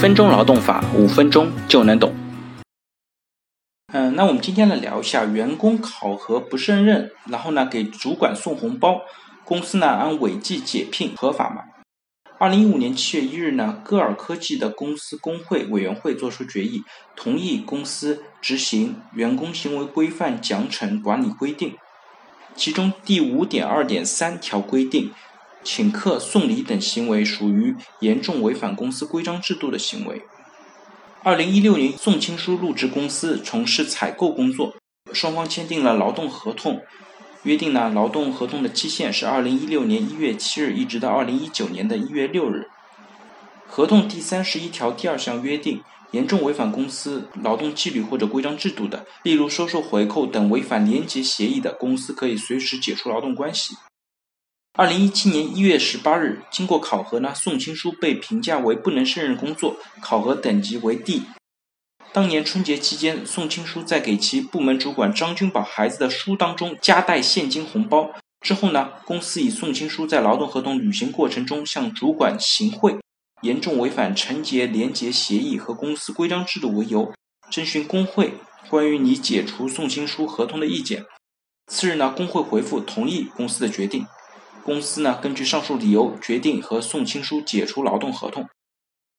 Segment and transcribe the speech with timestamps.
[0.00, 2.14] 分钟劳动法，五分钟就能懂。
[3.92, 9.02] 嗯，那我们今天来聊一下员工考核不胜任，然后呢给主管送红包，
[9.44, 11.64] 公司呢按违纪解聘合法吗？
[12.38, 16.82] 二零一五年七月一日呢，歌尔科技的公司工会委员会作出决议，
[17.14, 21.76] 同意公司执行员工行为规范奖惩管理规定，
[22.54, 25.12] 其中第五点二点三条规定。
[25.62, 30.22] 请客送礼等行为属于严重违反公司规章制度的行为。
[31.22, 34.74] 二零一六年，宋青书入职公司从事采购工作，
[35.12, 36.80] 双方签订了劳动合同，
[37.42, 42.68] 约定呢，劳动合同的期限是二零一六年一月七日一直到二零一九年的一月六日。
[43.68, 45.82] 合同第三十一条第二项约定，
[46.12, 53.76] 严重违反公司劳动纪律或者规章制度的，例如收受回扣等违反廉洁协议的，公司可以随时解除劳动关系。
[54.80, 61.24] 二零一七年一月十八日，经过考核呢，宋青书被评价为不能胜任工作，考核等级为 D。
[62.14, 72.96] 当年春节期间，宋青书在给其部门主管张军宝孩子的书当中夹带现金红包之后呢，公司以宋青书在劳动合同履行过程中向主管行贿，
[73.42, 77.12] 严重违反惩戒廉洁协议和公司规章制度为由，
[77.50, 78.32] 征询工会
[78.70, 81.04] 关于拟解除宋青书合同的意见。
[81.66, 84.06] 次日呢，工会回复同意公司的决定。
[84.62, 88.48] 公司呢，根据上述理由决定和宋青书解除劳动合同。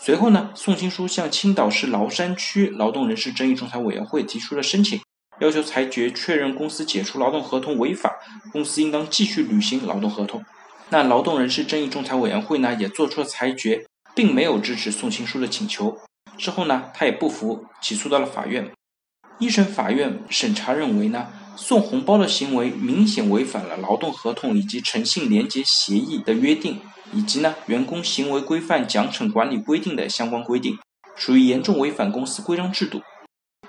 [0.00, 5.00] 随后呢，宋青书向青岛市崂山区劳动人事争议仲裁委员会提出了申请，
[5.40, 8.16] 要求裁决确认公司解除劳动合同违法，
[8.52, 10.44] 公司应当继续履行劳动合同。
[10.88, 15.98] 那劳动人事争议仲裁委员会呢，也做出了裁决，并没有支持宋青书的请求。
[16.36, 18.70] 之后呢，他也不服，起诉到了法院。
[19.38, 21.28] 一审法院审查认为呢。
[21.64, 26.80] 送红包的行为明显违反了劳动合同以及诚信廉洁协议的约定，
[27.12, 30.76] 以及呢员工行为规范奖惩管理规定的相关规定，
[31.14, 33.00] 属于严重违反公司规章制度。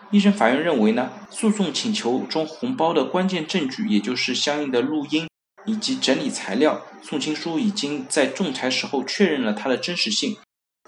[0.10, 5.28] 一审法院认为呢，诉讼请求中红包的关键证据，也就是相应的录音
[5.68, 10.36] 以及整理材料，宋青书已经在仲裁时候确认了它的真实性。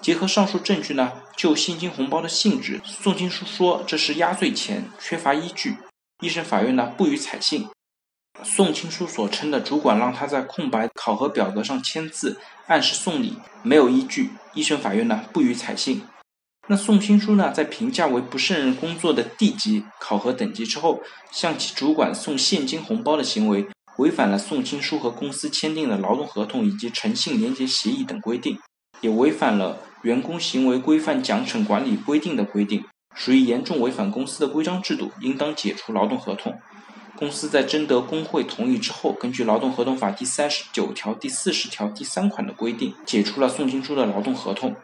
[0.02, 5.78] 结合上述证据呢，就现金红包的性质，宋青书说这是压岁钱，缺乏依据。
[6.22, 7.68] 一审法院呢不予采信，
[8.42, 14.32] 宋青书所称的主管让他在空白考核表格上签字，暗示送礼，没有依据。
[14.54, 16.04] 一审法院呢不予采信。
[16.68, 28.58] 那宋青书呢在评价为不胜任工作的 D 级考核等级之后，向其主管送现金红包的行为，违反了宋青书和公司签订的劳动合同以及诚信廉洁协议等规定，
[29.02, 32.84] 也违反了员工行为规范奖惩管理规定的规定。
[33.16, 36.60] 属于严重违反公司的规章制度，应当解除劳动合同。
[37.16, 44.76] 公司在征得工会同意之后，根据《劳动合同法》第三十九条、第四十条第三款的规定，解除了宋金书的劳动合同。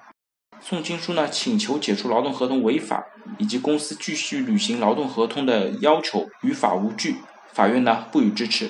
[0.61, 3.03] 宋金书呢，请求解除劳动合同违法，
[3.37, 7.17] 以及公司继续履行劳动合同的要求于法无据，
[7.51, 8.69] 法院呢不予支持。